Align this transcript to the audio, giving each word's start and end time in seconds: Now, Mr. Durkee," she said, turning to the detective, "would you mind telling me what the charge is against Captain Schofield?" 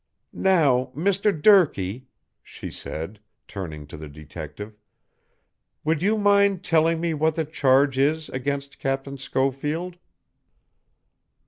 Now, 0.33 0.91
Mr. 0.95 1.31
Durkee," 1.39 2.07
she 2.41 2.71
said, 2.71 3.19
turning 3.47 3.85
to 3.85 3.97
the 3.97 4.09
detective, 4.09 4.75
"would 5.85 6.01
you 6.01 6.17
mind 6.17 6.63
telling 6.63 6.99
me 6.99 7.13
what 7.13 7.35
the 7.35 7.45
charge 7.45 7.99
is 7.99 8.27
against 8.29 8.79
Captain 8.79 9.19
Schofield?" 9.19 9.97